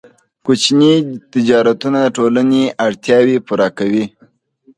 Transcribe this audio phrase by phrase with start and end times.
[0.45, 0.93] کوچني
[1.33, 4.05] تجارتونه د ټولنې اړتیاوې پوره کوي.